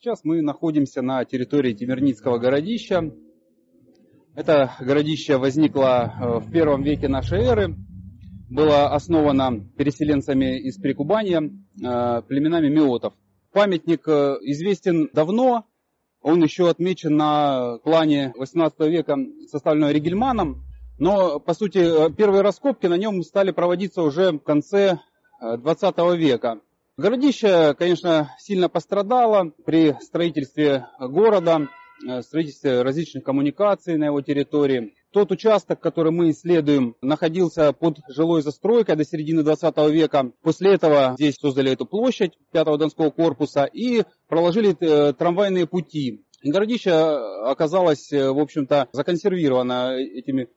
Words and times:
Сейчас 0.00 0.20
мы 0.22 0.42
находимся 0.42 1.02
на 1.02 1.24
территории 1.24 1.72
Тимирницкого 1.72 2.38
городища. 2.38 3.12
Это 4.36 4.70
городище 4.78 5.38
возникло 5.38 6.14
э, 6.20 6.38
в 6.38 6.52
первом 6.52 6.84
веке 6.84 7.08
нашей 7.08 7.40
эры. 7.40 7.74
Было 8.48 8.94
основано 8.94 9.68
переселенцами 9.76 10.60
из 10.60 10.76
Прикубания, 10.76 11.40
э, 11.40 12.22
племенами 12.28 12.68
миотов. 12.68 13.14
Памятник 13.52 14.06
э, 14.06 14.36
известен 14.42 15.10
давно. 15.12 15.66
Он 16.22 16.44
еще 16.44 16.70
отмечен 16.70 17.16
на 17.16 17.78
плане 17.82 18.32
18 18.36 18.78
века, 18.82 19.16
составленного 19.48 19.90
Ригельманом. 19.90 20.62
Но, 21.00 21.40
по 21.40 21.54
сути, 21.54 22.12
первые 22.14 22.42
раскопки 22.42 22.86
на 22.86 22.96
нем 22.96 23.20
стали 23.24 23.50
проводиться 23.50 24.02
уже 24.02 24.30
в 24.30 24.38
конце 24.38 25.00
20 25.40 25.96
века. 26.16 26.60
Городище, 26.98 27.76
конечно, 27.78 28.34
сильно 28.40 28.68
пострадало 28.68 29.52
при 29.64 29.94
строительстве 30.00 30.88
города, 30.98 31.68
э, 32.04 32.22
строительстве 32.22 32.82
различных 32.82 33.22
коммуникаций 33.22 33.96
на 33.96 34.06
его 34.06 34.20
территории. 34.20 34.94
Тот 35.12 35.30
участок, 35.30 35.78
который 35.78 36.10
мы 36.10 36.30
исследуем, 36.30 36.96
находился 37.00 37.72
под 37.72 37.98
жилой 38.08 38.42
застройкой 38.42 38.96
до 38.96 39.04
середины 39.04 39.44
20 39.44 39.88
века. 39.90 40.32
После 40.42 40.72
этого 40.72 41.14
здесь 41.16 41.36
создали 41.36 41.70
эту 41.70 41.86
площадь 41.86 42.32
5-го 42.52 42.76
Донского 42.76 43.10
корпуса 43.10 43.64
и 43.66 44.02
проложили 44.26 44.76
э, 44.80 45.12
трамвайные 45.12 45.68
пути. 45.68 46.24
Городище 46.42 46.90
оказалось, 46.90 48.12
э, 48.12 48.28
в 48.28 48.40
общем-то, 48.40 48.88
законсервировано 48.90 49.92
этими 49.92 50.48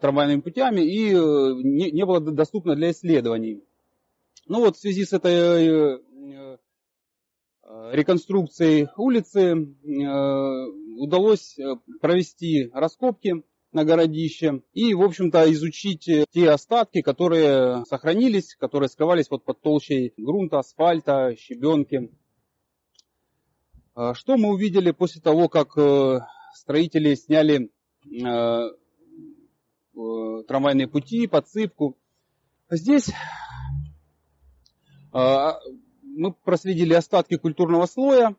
трамвайными 0.00 0.40
путями 0.40 0.80
и 0.80 1.10
не 1.12 2.06
было 2.06 2.20
доступно 2.20 2.74
для 2.74 2.92
исследований. 2.92 3.60
Ну 4.50 4.58
вот 4.58 4.76
в 4.76 4.80
связи 4.80 5.04
с 5.04 5.12
этой 5.12 5.32
э, 5.32 5.98
э, 6.02 6.58
реконструкцией 7.92 8.88
улицы 8.96 9.52
э, 9.52 10.66
удалось 10.98 11.56
провести 12.00 12.68
раскопки 12.74 13.44
на 13.70 13.84
городище 13.84 14.64
и, 14.72 14.92
в 14.94 15.02
общем-то, 15.02 15.52
изучить 15.52 16.10
те 16.32 16.50
остатки, 16.50 17.00
которые 17.00 17.84
сохранились, 17.84 18.56
которые 18.56 18.88
сковались 18.88 19.30
вот 19.30 19.44
под 19.44 19.60
толщей 19.60 20.14
грунта, 20.16 20.58
асфальта, 20.58 21.36
щебенки. 21.38 22.10
Что 24.14 24.36
мы 24.36 24.52
увидели 24.52 24.90
после 24.90 25.22
того, 25.22 25.48
как 25.48 25.76
строители 26.54 27.14
сняли 27.14 27.70
трамвайные 30.48 30.88
пути, 30.88 31.28
подсыпку? 31.28 31.96
Здесь 32.68 33.10
а, 33.10 33.49
мы 35.12 36.32
проследили 36.44 36.94
остатки 36.94 37.36
культурного 37.36 37.86
слоя 37.86 38.34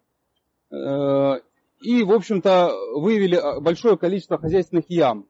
э, 0.72 1.34
и, 1.82 2.04
в 2.04 2.12
общем-то, 2.12 2.72
выявили 2.96 3.36
а, 3.36 3.60
большое 3.60 3.98
количество 3.98 4.38
хозяйственных 4.38 4.86
ям. 4.90 5.28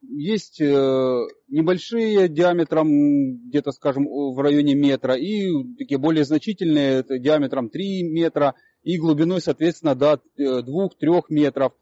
Есть 0.00 0.60
э, 0.60 1.26
небольшие 1.48 2.28
диаметром 2.28 3.48
где-то, 3.48 3.72
скажем, 3.72 4.06
в 4.06 4.38
районе 4.40 4.74
метра 4.74 5.14
и 5.14 5.50
такие 5.76 5.98
более 5.98 6.24
значительные 6.24 7.02
диаметром 7.02 7.68
3 7.68 8.02
метра 8.04 8.54
и 8.82 8.98
глубиной, 8.98 9.40
соответственно, 9.40 9.94
до 9.94 10.20
2-3 10.38 10.90
э, 11.00 11.20
метров. 11.30 11.72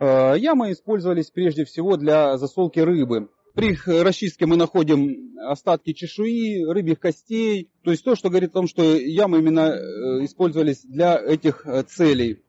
Ямы 0.00 0.70
использовались 0.70 1.30
прежде 1.30 1.64
всего 1.64 1.96
для 1.96 2.38
засолки 2.38 2.78
рыбы. 2.78 3.30
При 3.58 3.76
расчистке 4.04 4.46
мы 4.46 4.54
находим 4.54 5.36
остатки 5.36 5.92
чешуи, 5.92 6.62
рыбьих 6.62 7.00
костей. 7.00 7.72
То 7.82 7.90
есть 7.90 8.04
то, 8.04 8.14
что 8.14 8.28
говорит 8.28 8.50
о 8.50 8.52
том, 8.52 8.68
что 8.68 8.84
ямы 8.84 9.38
именно 9.38 9.72
э, 9.72 10.24
использовались 10.24 10.84
для 10.84 11.18
этих 11.20 11.66
э, 11.66 11.82
целей. 11.82 12.44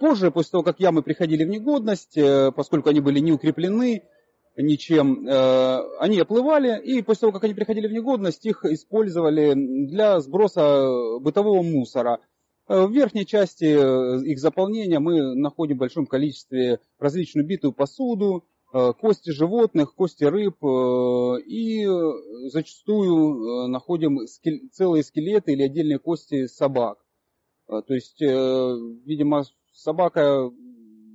Позже, 0.00 0.32
после 0.32 0.50
того, 0.50 0.64
как 0.64 0.80
ямы 0.80 1.04
приходили 1.04 1.44
в 1.44 1.48
негодность, 1.48 2.18
э, 2.18 2.50
поскольку 2.50 2.88
они 2.88 2.98
были 2.98 3.20
не 3.20 3.30
укреплены 3.30 4.02
ничем, 4.56 5.26
они 5.98 6.18
оплывали, 6.18 6.78
и 6.82 7.00
после 7.00 7.20
того, 7.20 7.32
как 7.32 7.44
они 7.44 7.54
приходили 7.54 7.86
в 7.86 7.92
негодность, 7.92 8.44
их 8.44 8.66
использовали 8.66 9.54
для 9.54 10.20
сброса 10.20 11.18
бытового 11.20 11.62
мусора. 11.62 12.18
В 12.68 12.90
верхней 12.92 13.24
части 13.24 13.64
их 14.28 14.38
заполнения 14.40 14.98
мы 14.98 15.34
находим 15.36 15.76
в 15.76 15.80
большом 15.80 16.04
количестве 16.04 16.80
различную 16.98 17.46
битую 17.46 17.72
посуду, 17.72 18.44
кости 18.72 19.30
животных, 19.30 19.94
кости 19.94 20.24
рыб 20.24 20.64
э, 20.64 21.42
и 21.42 21.86
зачастую 22.48 23.66
э, 23.66 23.68
находим 23.68 24.20
целые 24.72 25.02
скелеты 25.04 25.52
или 25.52 25.62
отдельные 25.62 25.98
кости 25.98 26.46
собак. 26.46 26.98
То 27.68 27.94
есть, 27.94 28.20
видимо, 28.20 29.44
собака 29.72 30.50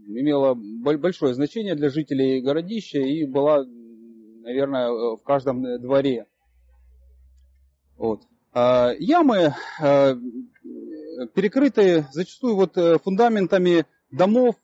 имела 0.07 0.55
большое 0.55 1.35
значение 1.35 1.75
для 1.75 1.89
жителей 1.89 2.41
городища 2.41 2.99
и 2.99 3.25
была, 3.25 3.63
наверное, 4.41 4.89
в 5.17 5.21
каждом 5.23 5.61
дворе. 5.79 6.25
Вот. 7.97 8.21
Ямы 8.55 9.53
перекрыты 11.35 12.07
зачастую 12.11 12.55
вот 12.55 12.75
фундаментами 13.03 13.85
домов 14.09 14.55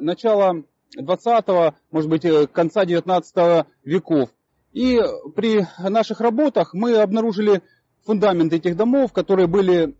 начала 0.00 0.64
20 0.94 1.74
может 1.90 2.10
быть, 2.10 2.24
э, 2.24 2.46
конца 2.46 2.84
19 2.84 3.66
веков. 3.84 4.30
И 4.72 5.00
при 5.34 5.66
наших 5.78 6.20
работах 6.20 6.74
мы 6.74 6.96
обнаружили 6.96 7.62
фундамент 8.04 8.52
этих 8.52 8.76
домов, 8.76 9.12
которые 9.12 9.46
были 9.46 9.96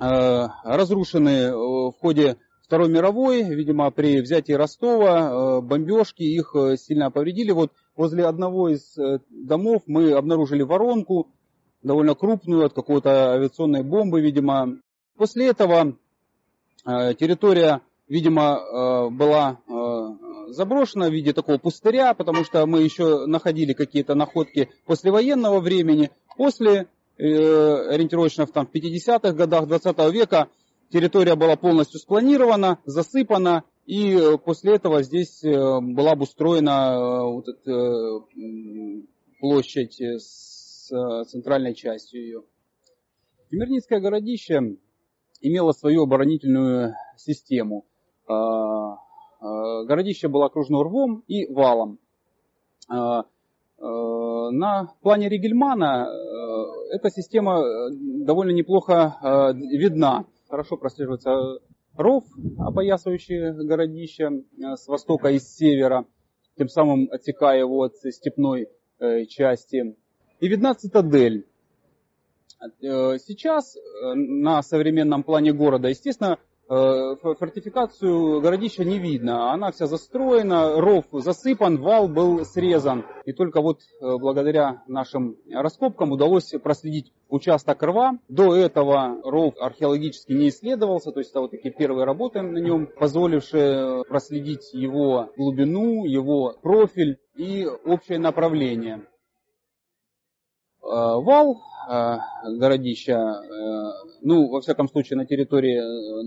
э, 0.00 0.46
разрушены 0.64 1.52
в 1.54 1.92
ходе 1.98 2.36
Второй 2.62 2.90
мировой, 2.90 3.42
видимо, 3.42 3.90
при 3.90 4.20
взятии 4.20 4.52
Ростова, 4.52 5.58
э, 5.58 5.60
бомбежки 5.62 6.22
их 6.22 6.54
сильно 6.76 7.10
повредили. 7.10 7.52
Вот 7.52 7.72
возле 7.96 8.26
одного 8.26 8.68
из 8.68 8.94
домов 9.30 9.82
мы 9.86 10.12
обнаружили 10.12 10.62
воронку, 10.62 11.28
довольно 11.82 12.14
крупную, 12.14 12.66
от 12.66 12.74
какой-то 12.74 13.32
авиационной 13.32 13.82
бомбы, 13.82 14.20
видимо. 14.20 14.78
После 15.16 15.48
этого 15.48 15.96
территория, 16.84 17.80
видимо, 18.08 19.10
была 19.10 19.58
заброшена 20.50 21.08
в 21.08 21.12
виде 21.12 21.32
такого 21.32 21.58
пустыря, 21.58 22.14
потому 22.14 22.44
что 22.44 22.64
мы 22.66 22.82
еще 22.82 23.26
находили 23.26 23.72
какие-то 23.72 24.14
находки 24.14 24.70
послевоенного 24.86 25.60
времени. 25.60 26.10
После, 26.36 26.86
э, 27.16 27.24
ориентировочно 27.90 28.46
в, 28.46 28.52
там, 28.52 28.66
в 28.66 28.74
50-х 28.74 29.32
годах 29.32 29.66
20 29.66 30.12
века, 30.12 30.48
территория 30.90 31.34
была 31.34 31.56
полностью 31.56 32.00
спланирована, 32.00 32.78
засыпана, 32.84 33.64
и 33.86 34.12
э, 34.12 34.38
после 34.38 34.76
этого 34.76 35.02
здесь 35.02 35.42
э, 35.44 35.50
была 35.80 36.12
обустроена 36.12 36.92
э, 36.92 37.22
вот 37.24 37.48
эта 37.48 38.26
площадь 39.40 40.00
с 40.00 40.88
центральной 41.28 41.74
частью 41.74 42.22
ее. 42.22 42.42
Тимирницкое 43.50 44.00
городище 44.00 44.76
имело 45.40 45.72
свою 45.72 46.02
оборонительную 46.04 46.94
систему. 47.16 47.87
А, 48.28 48.98
Э, 49.40 49.84
городище 49.84 50.28
было 50.28 50.46
окружено 50.46 50.82
рвом 50.82 51.22
и 51.28 51.46
валом. 51.46 51.98
Э, 52.90 52.94
э, 52.94 53.82
на 54.50 54.92
плане 55.02 55.28
Ригельмана 55.28 56.08
эта 56.90 57.10
система 57.10 57.62
довольно 58.24 58.50
неплохо 58.50 59.52
видна. 59.52 60.24
Хорошо 60.48 60.76
прослеживается 60.76 61.58
ров, 61.94 62.24
опоясывающий 62.58 63.52
городище 63.66 64.42
с 64.58 64.88
востока 64.88 65.28
и 65.28 65.38
с 65.38 65.54
севера, 65.54 66.06
тем 66.56 66.68
самым 66.68 67.08
отсекая 67.12 67.58
его 67.58 67.82
от 67.82 67.94
степной 67.96 68.68
части. 69.28 69.96
И 70.40 70.48
видна 70.48 70.74
цитадель. 70.74 71.46
Сейчас 72.80 73.76
на 74.14 74.62
современном 74.62 75.22
плане 75.22 75.52
города, 75.52 75.88
естественно, 75.88 76.38
Э, 76.38 76.47
фортификацию 76.68 78.40
городища 78.40 78.84
не 78.84 78.98
видно. 78.98 79.52
Она 79.52 79.72
вся 79.72 79.86
застроена, 79.86 80.80
ров 80.80 81.04
засыпан, 81.12 81.78
вал 81.78 82.08
был 82.08 82.44
срезан. 82.44 83.04
И 83.24 83.32
только 83.32 83.60
вот 83.62 83.80
э, 83.80 84.16
благодаря 84.18 84.82
нашим 84.86 85.36
раскопкам 85.50 86.12
удалось 86.12 86.52
проследить 86.62 87.12
участок 87.28 87.82
рва. 87.82 88.18
До 88.28 88.54
этого 88.54 89.18
ров 89.24 89.54
археологически 89.58 90.32
не 90.32 90.50
исследовался, 90.50 91.10
то 91.10 91.20
есть 91.20 91.30
это 91.30 91.40
вот 91.40 91.52
такие 91.52 91.72
первые 91.72 92.04
работы 92.04 92.42
на 92.42 92.58
нем, 92.58 92.86
позволившие 92.86 94.04
проследить 94.04 94.72
его 94.74 95.30
глубину, 95.36 96.04
его 96.04 96.54
профиль 96.60 97.18
и 97.36 97.66
общее 97.66 98.18
направление. 98.18 99.06
Э, 100.90 101.20
вал 101.20 101.60
Э, 101.90 102.18
городища, 102.44 103.14
э, 103.14 103.92
ну, 104.20 104.50
во 104.50 104.60
всяком 104.60 104.88
случае, 104.88 105.16
на 105.16 105.24
территории 105.24 105.80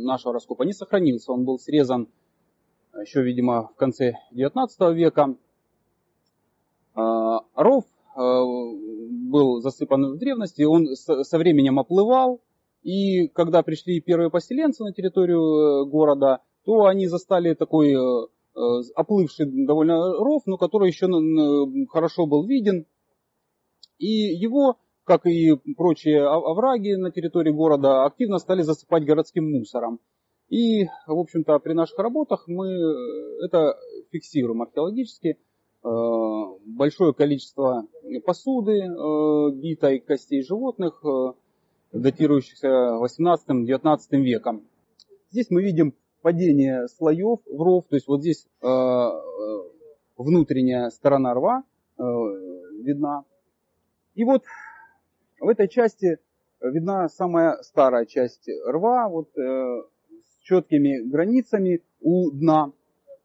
нашего 0.03 0.33
раскопа 0.33 0.63
не 0.63 0.73
сохранился. 0.73 1.31
Он 1.31 1.45
был 1.45 1.59
срезан 1.59 2.07
еще, 2.99 3.21
видимо, 3.21 3.67
в 3.67 3.75
конце 3.75 4.13
19 4.31 4.91
века. 4.93 5.35
Ров 6.93 7.85
был 8.15 9.61
засыпан 9.61 10.15
в 10.15 10.17
древности, 10.17 10.63
он 10.63 10.87
со 10.95 11.37
временем 11.37 11.79
оплывал, 11.79 12.41
И 12.83 13.29
когда 13.29 13.61
пришли 13.63 14.01
первые 14.01 14.29
поселенцы 14.29 14.83
на 14.83 14.91
территорию 14.91 15.85
города, 15.85 16.39
то 16.65 16.85
они 16.85 17.07
застали 17.07 17.53
такой 17.53 17.95
оплывший 18.95 19.45
довольно 19.65 20.17
ров, 20.17 20.43
но 20.47 20.57
который 20.57 20.89
еще 20.89 21.07
хорошо 21.87 22.25
был 22.25 22.45
виден. 22.45 22.85
И 24.01 24.33
его, 24.35 24.77
как 25.03 25.27
и 25.27 25.55
прочие 25.77 26.25
овраги 26.25 26.95
на 26.95 27.11
территории 27.11 27.51
города, 27.51 28.03
активно 28.05 28.39
стали 28.39 28.63
засыпать 28.63 29.05
городским 29.05 29.51
мусором. 29.51 29.99
И, 30.49 30.85
в 31.05 31.19
общем-то, 31.19 31.59
при 31.59 31.73
наших 31.73 31.99
работах 31.99 32.45
мы 32.47 32.67
это 33.45 33.77
фиксируем 34.11 34.63
археологически. 34.63 35.37
Большое 35.81 37.13
количество 37.13 37.87
посуды, 38.25 38.81
битой 39.53 39.99
костей 39.99 40.43
животных, 40.43 41.01
датирующихся 41.93 42.67
18-19 42.67 43.97
веком. 44.21 44.63
Здесь 45.29 45.47
мы 45.49 45.61
видим 45.61 45.93
падение 46.21 46.87
слоев 46.87 47.39
в 47.45 47.61
ров, 47.61 47.85
то 47.87 47.95
есть 47.95 48.07
вот 48.07 48.21
здесь 48.21 48.47
э, 48.61 48.67
э, 48.67 49.09
внутренняя 50.17 50.89
сторона 50.89 51.33
рва 51.33 51.63
э, 51.97 52.03
видна. 52.83 53.23
И 54.13 54.23
вот 54.23 54.43
в 55.39 55.47
этой 55.47 55.67
части 55.67 56.19
видна 56.61 57.09
самая 57.09 57.61
старая 57.63 58.05
часть 58.05 58.49
рва, 58.65 59.07
вот 59.09 59.29
э, 59.37 59.41
с 59.41 60.37
четкими 60.43 61.01
границами 61.09 61.81
у 62.01 62.31
дна. 62.31 62.71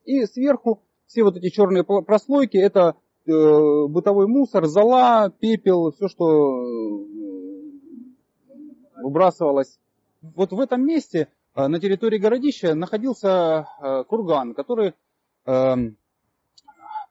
И 0.05 0.25
сверху 0.27 0.83
все 1.07 1.23
вот 1.23 1.37
эти 1.37 1.51
черные 1.51 1.85
прослойки, 1.85 2.57
это 2.57 2.97
э, 3.27 3.31
бытовой 3.89 4.27
мусор, 4.27 4.67
зола, 4.67 5.33
пепел, 5.41 5.93
все, 5.93 6.09
что 6.09 6.63
э, 6.63 7.05
выбрасывалось. 9.03 9.79
Вот 10.23 10.53
в 10.53 10.61
этом 10.61 10.85
месте 10.85 11.29
Э, 11.57 11.69
на 11.69 11.81
территории 11.81 12.19
городища 12.19 12.75
находился 12.75 13.67
э, 13.81 14.05
курган, 14.05 14.53
который 14.53 14.93
эм, 15.47 15.97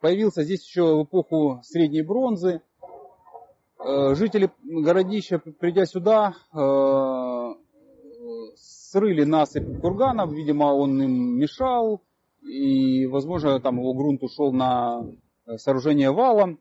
появился 0.01 0.43
здесь 0.43 0.63
еще 0.63 0.97
в 0.97 1.03
эпоху 1.05 1.61
средней 1.63 2.03
бронзы. 2.03 2.61
Э, 3.79 4.15
жители 4.15 4.49
городища, 4.63 5.39
придя 5.39 5.85
сюда, 5.85 6.35
срыли 8.55 9.23
насыпь 9.23 9.81
курганов, 9.81 10.31
видимо, 10.31 10.65
он 10.65 11.01
им 11.01 11.37
мешал, 11.37 12.01
и, 12.41 13.05
возможно, 13.07 13.59
там 13.59 13.79
его 13.79 13.93
грунт 13.93 14.23
ушел 14.23 14.53
на 14.53 15.05
сооружение 15.57 16.11
вала. 16.11 16.57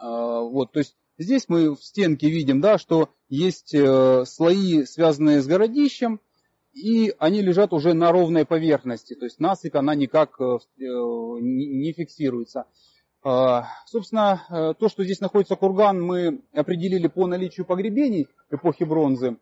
Вот, 0.00 0.72
то 0.72 0.78
есть 0.78 0.96
здесь 1.18 1.46
мы 1.48 1.74
в 1.74 1.82
стенке 1.82 2.30
видим, 2.30 2.60
да, 2.60 2.78
что 2.78 3.08
есть 3.28 3.74
слои, 4.26 4.84
связанные 4.84 5.40
с 5.40 5.46
городищем, 5.46 6.20
и 6.76 7.14
они 7.18 7.40
лежат 7.40 7.72
уже 7.72 7.94
на 7.94 8.12
ровной 8.12 8.44
поверхности, 8.44 9.14
то 9.14 9.24
есть 9.24 9.40
насыпь 9.40 9.74
она 9.74 9.94
никак 9.94 10.38
э, 10.38 10.44
э, 10.44 10.58
не 10.80 11.92
фиксируется. 11.94 12.66
А, 13.28 13.66
собственно, 13.86 14.46
э, 14.48 14.74
то, 14.78 14.88
что 14.88 15.02
здесь 15.02 15.18
находится 15.20 15.56
курган, 15.56 16.00
мы 16.00 16.44
определили 16.54 17.08
по 17.08 17.26
наличию 17.26 17.66
погребений 17.66 18.28
эпохи 18.50 18.84
бронзы, 18.84 19.36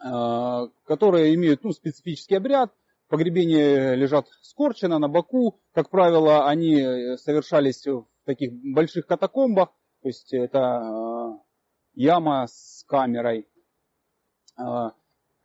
которые 0.00 1.34
имеют 1.34 1.62
ну, 1.62 1.70
специфический 1.70 2.34
обряд. 2.34 2.72
Погребения 3.08 3.94
лежат 3.94 4.26
скорчено 4.42 4.98
на 4.98 5.08
боку. 5.08 5.60
Как 5.74 5.90
правило, 5.90 6.48
они 6.48 7.16
совершались 7.18 7.86
в 7.86 8.06
таких 8.24 8.52
больших 8.52 9.06
катакомбах. 9.06 9.68
То 10.02 10.08
есть 10.08 10.32
это 10.32 11.38
яма 11.94 12.46
с 12.48 12.84
камерой. 12.88 13.46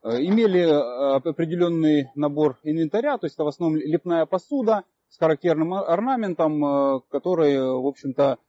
Э, 0.03 0.19
имели 0.19 0.59
э, 0.59 1.15
определенный 1.15 2.09
набор 2.15 2.59
инвентаря, 2.63 3.17
то 3.17 3.25
есть 3.25 3.35
это 3.35 3.45
в 3.45 3.47
основном 3.47 3.79
лепная 3.79 4.25
посуда 4.25 4.83
с 5.13 5.17
характерным 5.19 5.75
орнаментом, 5.75 6.65
э, 6.65 7.01
который, 7.09 7.59
в 7.59 7.85
общем-то, 7.85 8.39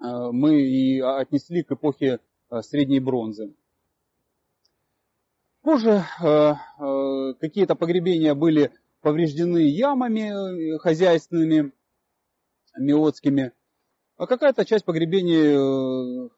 мы 0.00 0.60
и 0.62 1.00
отнесли 1.00 1.62
к 1.62 1.72
эпохе 1.72 2.20
средней 2.62 3.00
бронзы. 3.00 3.54
Позже 5.60 6.04
какие-то 6.18 7.74
погребения 7.74 8.34
были 8.34 8.72
повреждены 9.02 9.58
ямами 9.58 10.78
хозяйственными, 10.78 11.72
миотскими, 12.78 13.52
а 14.16 14.26
какая-то 14.26 14.64
часть 14.64 14.86
погребений 14.86 16.30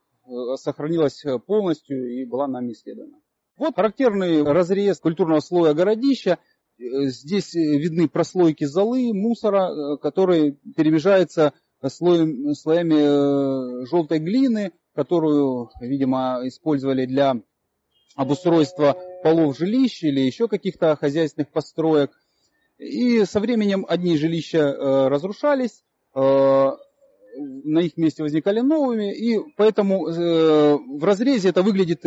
сохранилась 0.57 1.25
полностью 1.47 2.21
и 2.21 2.25
была 2.25 2.49
нами 2.49 2.73
исследована. 2.73 3.21
Вот 3.57 3.77
характерный 3.77 4.43
разрез 4.43 4.99
культурного 4.99 5.39
слоя 5.39 5.75
городища. 5.75 6.41
Э, 6.79 7.07
здесь 7.07 7.55
э, 7.55 7.61
видны 7.79 8.09
прослойки 8.09 8.65
золы, 8.65 9.13
мусора, 9.13 9.71
э, 9.71 9.97
который 9.99 10.59
перемежается 10.77 11.53
слоем, 11.89 12.55
слоями 12.55 13.87
желтой 13.87 14.19
глины, 14.19 14.73
которую, 14.95 15.71
видимо, 15.81 16.41
использовали 16.45 17.05
для 17.07 17.35
обустройства 18.15 18.97
полов 19.23 19.59
жилищ 19.59 20.03
или 20.03 20.21
еще 20.21 20.49
каких-то 20.49 20.97
хозяйственных 20.97 21.53
построек. 21.53 22.11
И 22.79 23.25
со 23.25 23.41
временем 23.41 23.85
одни 23.89 24.17
жилища 24.17 24.73
разрушались, 25.09 25.85
на 26.15 26.79
их 27.81 27.99
месте 27.99 28.23
возникали 28.23 28.61
новыми, 28.61 29.15
и 29.15 29.39
поэтому 29.57 30.07
в 30.07 31.05
разрезе 31.05 31.51
это 31.51 31.63
выглядит 31.63 32.05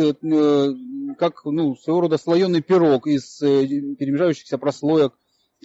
как 1.18 1.44
ну, 1.44 1.76
своего 1.76 2.02
рода 2.02 2.18
слоеный 2.18 2.62
пирог 2.62 3.06
из 3.06 3.40
э, 3.42 3.66
перемежающихся 3.66 4.58
прослоек 4.58 5.14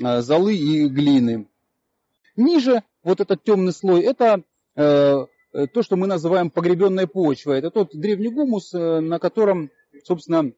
э, 0.01 0.21
золы 0.21 0.55
и 0.55 0.87
глины. 0.87 1.47
Ниже 2.35 2.83
вот 3.03 3.21
этот 3.21 3.43
темный 3.43 3.73
слой, 3.73 4.01
это 4.01 4.43
э, 4.75 5.25
то, 5.73 5.83
что 5.83 5.95
мы 5.95 6.07
называем 6.07 6.49
погребенной 6.49 7.07
почвой. 7.07 7.59
Это 7.59 7.71
тот 7.71 7.91
древний 7.93 8.29
гумус, 8.29 8.73
на 8.73 9.19
котором, 9.19 9.71
собственно, 10.03 10.51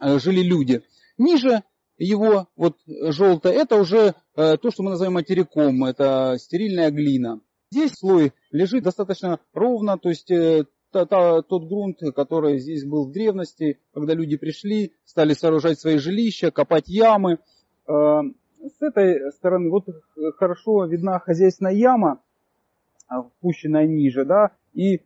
жили 0.00 0.40
люди. 0.40 0.82
Ниже 1.18 1.62
его, 1.98 2.48
вот 2.56 2.78
желтое, 2.86 3.54
это 3.54 3.76
уже 3.76 4.16
то, 4.34 4.58
что 4.72 4.82
мы 4.82 4.90
называем 4.90 5.14
материком, 5.14 5.84
это 5.84 6.36
стерильная 6.40 6.90
глина. 6.90 7.42
Здесь 7.70 7.92
слой 7.92 8.32
лежит 8.50 8.82
достаточно 8.82 9.38
ровно, 9.52 9.98
то 9.98 10.08
есть 10.08 10.32
та, 10.94 11.06
та, 11.06 11.42
тот 11.42 11.68
грунт, 11.68 11.98
который 12.14 12.58
здесь 12.58 12.84
был 12.84 13.06
в 13.06 13.12
древности, 13.12 13.78
когда 13.92 14.14
люди 14.14 14.36
пришли, 14.36 14.92
стали 15.04 15.34
сооружать 15.34 15.78
свои 15.78 15.98
жилища, 15.98 16.50
копать 16.50 16.88
ямы. 16.88 17.38
Э, 17.86 18.22
с 18.62 18.80
этой 18.80 19.32
стороны 19.32 19.70
вот 19.70 19.84
хорошо 20.36 20.86
видна 20.86 21.18
хозяйственная 21.18 21.74
яма, 21.74 22.20
э, 23.10 23.14
впущенная 23.36 23.86
ниже, 23.86 24.24
да, 24.24 24.52
и 24.72 25.00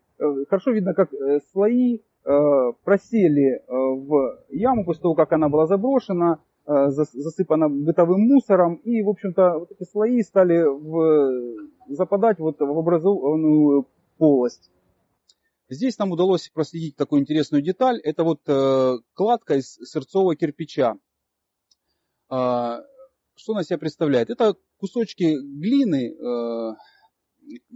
хорошо 0.49 0.73
видно, 0.73 0.95
как 0.95 1.11
слои 1.53 2.01
просели 2.85 3.63
в 3.69 4.41
яму 4.51 4.85
после 4.85 5.03
того, 5.03 5.15
как 5.15 5.33
она 5.33 5.49
была 5.49 5.67
заброшена, 5.67 6.41
Э, 6.71 6.91
засыпана 6.91 7.71
бытовым 7.71 8.21
мусором, 8.29 8.75
и, 8.85 9.03
в 9.03 9.09
общем-то, 9.09 9.61
вот 9.61 9.71
эти 9.73 9.89
слои 9.89 10.21
стали 10.21 10.63
в, 10.63 11.57
западать 11.89 12.39
вот 12.39 12.61
в 12.61 12.79
образованную 12.79 13.87
полость. 14.19 14.71
Здесь 15.71 15.99
нам 15.99 16.13
удалось 16.13 16.49
проследить 16.49 16.97
такую 16.97 17.21
интересную 17.21 17.63
деталь. 17.63 18.01
Это 18.03 18.25
вот 18.25 18.41
э, 18.47 18.97
кладка 19.13 19.57
из 19.57 19.75
сырцового 19.75 20.35
кирпича. 20.35 20.95
Э, 22.31 22.79
что 23.35 23.53
она 23.53 23.63
себя 23.63 23.77
представляет? 23.77 24.31
Это 24.31 24.57
кусочки 24.79 25.37
глины, 25.37 26.15
э, 26.15 26.75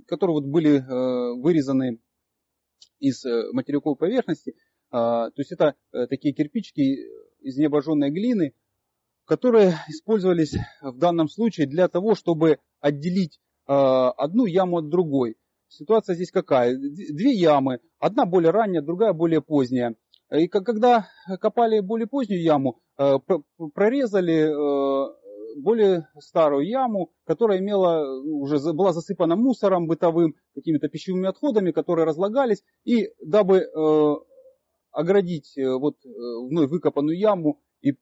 которые 0.06 0.34
вот 0.36 0.44
были 0.46 0.76
э, 0.76 1.34
вырезаны 1.38 2.00
из 2.98 3.26
э, 3.26 3.52
материковой 3.52 3.96
поверхности. 3.96 4.54
Э, 4.90 5.28
то 5.28 5.32
есть 5.36 5.52
это 5.52 5.74
э, 5.92 6.06
такие 6.06 6.32
кирпичики 6.32 6.98
из 7.40 7.58
необожженной 7.58 8.10
глины, 8.10 8.54
которые 9.26 9.74
использовались 9.88 10.54
в 10.80 10.96
данном 10.96 11.28
случае 11.28 11.66
для 11.66 11.88
того, 11.88 12.14
чтобы 12.14 12.58
отделить 12.80 13.38
э, 13.68 13.72
одну 13.72 14.46
яму 14.46 14.78
от 14.78 14.88
другой. 14.88 15.36
Ситуация 15.78 16.14
здесь 16.14 16.30
какая? 16.30 16.76
Две 16.76 17.32
ямы, 17.32 17.80
одна 17.98 18.26
более 18.26 18.50
ранняя, 18.50 18.82
другая 18.82 19.12
более 19.12 19.40
поздняя. 19.40 19.96
И 20.30 20.48
когда 20.48 21.08
копали 21.40 21.80
более 21.80 22.06
позднюю 22.06 22.42
яму, 22.42 22.80
э, 22.98 23.18
прорезали 23.74 24.48
э, 24.48 25.14
более 25.56 26.08
старую 26.18 26.66
яму, 26.66 27.12
которая 27.24 27.58
имела, 27.58 28.20
уже 28.22 28.58
была 28.72 28.92
засыпана 28.92 29.36
мусором 29.36 29.86
бытовым, 29.86 30.34
какими-то 30.54 30.88
пищевыми 30.88 31.28
отходами, 31.28 31.72
которые 31.72 32.06
разлагались. 32.06 32.62
И 32.84 33.10
дабы 33.24 33.66
оградить 34.92 35.54
вот 35.56 35.96
вновь 36.04 36.70
выкопанную 36.70 37.18
яму 37.18 37.60
и 37.80 37.90
э, 37.90 37.94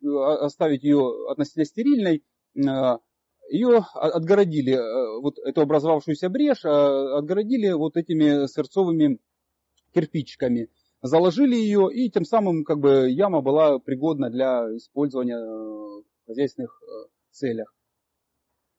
оставить 0.43 0.83
ее 0.83 1.31
относительно 1.31 1.65
стерильной, 1.65 2.25
э, 2.57 2.99
ее 3.51 3.85
отгородили, 3.95 4.75
э, 4.75 5.21
вот 5.21 5.39
эту 5.39 5.61
образовавшуюся 5.63 6.29
брешь, 6.29 6.65
отгородили 6.65 7.73
вот 7.73 7.97
этими 7.97 8.47
сырцовыми 8.47 9.19
кирпичиками. 9.93 10.69
заложили 11.03 11.57
ее, 11.57 11.89
и 11.93 12.11
тем 12.11 12.25
самым 12.25 12.63
как 12.65 12.79
бы 12.79 13.09
яма 13.11 13.41
была 13.41 13.79
пригодна 13.79 14.31
для 14.31 14.67
использования 14.77 15.39
в 15.39 16.05
хозяйственных 16.27 16.79
целях. 17.31 17.75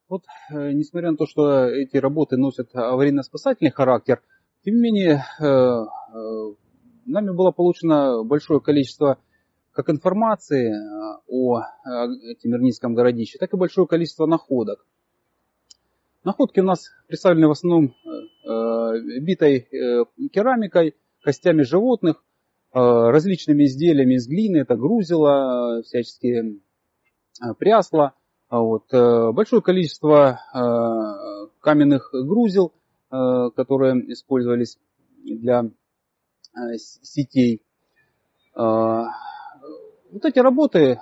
Вот, 0.07 0.23
несмотря 0.51 1.11
на 1.11 1.17
то, 1.17 1.25
что 1.25 1.65
эти 1.65 1.97
работы 1.97 2.37
носят 2.37 2.75
аварийно-спасательный 2.75 3.71
характер, 3.71 4.21
тем 4.63 4.75
не 4.75 4.81
менее, 4.81 5.25
нами 5.39 7.35
было 7.35 7.51
получено 7.51 8.23
большое 8.23 8.59
количество 8.61 9.17
как 9.73 9.89
информации 9.89 10.73
о 11.27 11.61
Тимирнийском 12.41 12.93
городище, 12.93 13.37
так 13.37 13.53
и 13.53 13.57
большое 13.57 13.87
количество 13.87 14.25
находок. 14.25 14.85
Находки 16.23 16.59
у 16.59 16.63
нас 16.63 16.91
представлены 17.07 17.47
в 17.47 17.51
основном 17.51 17.95
э, 18.45 19.19
битой 19.21 19.57
э, 19.57 20.05
керамикой, 20.31 20.95
костями 21.23 21.63
животных, 21.63 22.23
э, 22.73 22.77
различными 22.79 23.63
изделиями 23.63 24.15
из 24.15 24.27
глины, 24.27 24.57
это 24.57 24.75
грузила, 24.75 25.81
всяческие 25.81 26.59
прясла, 27.57 28.13
вот, 28.51 28.91
большое 28.91 29.63
количество 29.63 30.39
каменных 31.61 32.11
грузил, 32.11 32.73
которые 33.09 34.11
использовались 34.11 34.77
для 35.23 35.71
сетей. 36.77 37.63
Вот 40.11 40.25
эти 40.25 40.39
работы 40.39 40.99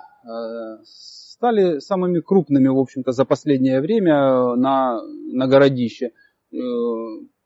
стали 1.40 1.78
самыми 1.78 2.20
крупными, 2.20 2.68
в 2.68 2.78
общем-то, 2.78 3.12
за 3.12 3.24
последнее 3.24 3.80
время 3.80 4.54
на, 4.56 5.00
на 5.02 5.46
городище 5.46 6.12
э, 6.52 6.56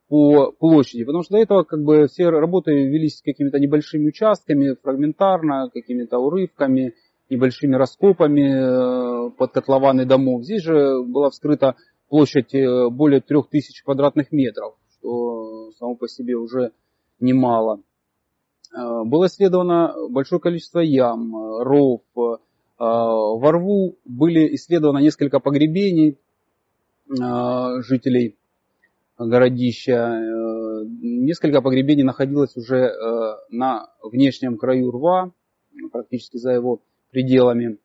по 0.08 0.50
площади, 0.50 1.04
потому 1.04 1.22
что 1.22 1.34
до 1.34 1.38
этого 1.38 1.62
как 1.62 1.84
бы 1.84 2.08
все 2.08 2.28
работы 2.28 2.72
велись 2.72 3.22
какими-то 3.24 3.60
небольшими 3.60 4.08
участками, 4.08 4.76
фрагментарно, 4.82 5.70
какими-то 5.72 6.18
урывками, 6.18 6.94
небольшими 7.30 7.76
раскопами 7.76 9.28
э, 9.28 9.30
под 9.30 9.52
котлованы 9.52 10.04
домов. 10.06 10.42
Здесь 10.42 10.62
же 10.62 11.04
была 11.04 11.30
вскрыта 11.30 11.76
площадь 12.08 12.52
э, 12.52 12.88
более 12.90 13.20
3000 13.20 13.84
квадратных 13.84 14.32
метров, 14.32 14.74
что 14.98 15.70
само 15.78 15.94
по 15.94 16.08
себе 16.08 16.34
уже 16.34 16.72
немало. 17.20 17.80
Было 18.74 19.26
исследовано 19.26 19.94
большое 20.10 20.40
количество 20.40 20.80
ям, 20.80 21.34
ров, 21.62 22.02
а, 22.16 22.36
во 22.76 23.52
рву 23.52 23.96
были 24.04 24.54
исследованы 24.56 25.00
несколько 25.00 25.38
погребений 25.38 26.18
жителей 27.08 28.36
городища. 29.18 29.92
Э, 29.92 30.84
несколько 30.86 31.62
погребений 31.62 32.02
находилось 32.02 32.56
уже 32.56 32.76
э, 32.76 33.36
на 33.50 33.90
внешнем 34.02 34.56
краю 34.56 34.90
рва, 34.90 35.32
практически 35.92 36.36
за 36.36 36.52
его 36.52 36.80
пределами. 37.10 37.78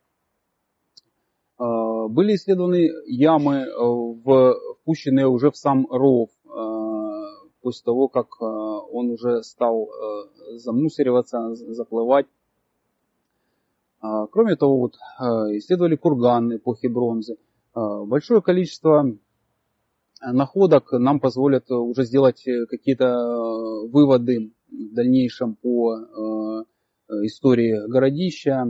Были 1.57 2.35
исследованы 2.35 2.89
ямы, 3.05 3.65
э, 3.67 4.53
впущенные 4.81 5.27
уже 5.27 5.51
в 5.51 5.57
сам 5.57 5.85
ров, 5.89 6.29
после 7.61 7.83
того, 7.83 8.07
как 8.07 8.27
он 8.91 9.11
уже 9.11 9.43
стал 9.43 9.89
замусориваться, 10.55 11.55
заплывать. 11.55 12.25
А, 14.01 14.27
кроме 14.27 14.55
того, 14.55 14.79
вот, 14.79 14.95
а, 15.17 15.55
исследовали 15.57 15.95
курганы 15.95 16.55
эпохи 16.55 16.87
бронзы. 16.87 17.37
А, 17.73 18.03
большое 18.05 18.41
количество 18.41 19.05
находок 20.21 20.91
нам 20.93 21.19
позволят 21.19 21.69
уже 21.71 22.03
сделать 22.03 22.43
какие-то 22.69 23.87
выводы 23.87 24.51
в 24.69 24.93
дальнейшем 24.93 25.55
по 25.55 26.65
истории 27.23 27.87
городища, 27.87 28.67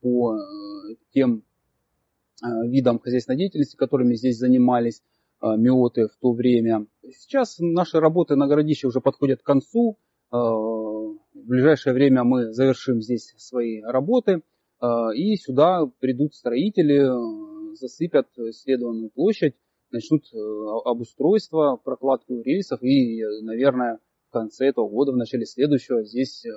по 0.00 0.36
тем 1.12 1.44
видам 2.42 2.98
хозяйственной 2.98 3.38
деятельности, 3.38 3.76
которыми 3.76 4.14
здесь 4.14 4.38
занимались 4.38 5.02
миоты 5.42 6.08
в 6.08 6.16
то 6.20 6.32
время. 6.32 6.86
Сейчас 7.02 7.56
наши 7.58 8.00
работы 8.00 8.36
на 8.36 8.46
городище 8.46 8.88
уже 8.88 9.00
подходят 9.00 9.42
к 9.42 9.46
концу. 9.46 9.98
В 10.30 11.18
ближайшее 11.34 11.94
время 11.94 12.24
мы 12.24 12.52
завершим 12.52 13.00
здесь 13.00 13.34
свои 13.36 13.80
работы, 13.82 14.42
а, 14.78 15.14
и 15.14 15.36
сюда 15.36 15.86
придут 16.00 16.34
строители, 16.34 17.06
засыпят 17.76 18.26
исследованную 18.36 19.10
площадь, 19.10 19.54
начнут 19.90 20.24
э, 20.32 20.38
обустройство, 20.84 21.76
прокладку 21.82 22.40
рельсов 22.42 22.82
и, 22.82 23.22
наверное, 23.42 23.98
в 24.28 24.32
конце 24.32 24.66
этого 24.66 24.88
года, 24.88 25.12
в 25.12 25.16
начале 25.16 25.46
следующего 25.46 26.02
здесь 26.02 26.44
э, 26.44 26.50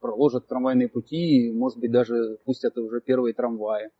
проложат 0.00 0.46
трамвайные 0.46 0.88
пути 0.88 1.48
и, 1.48 1.52
может 1.52 1.78
быть, 1.78 1.90
даже 1.90 2.38
пустят 2.44 2.76
уже 2.78 3.00
первые 3.00 3.34
трамваи. 3.34 3.90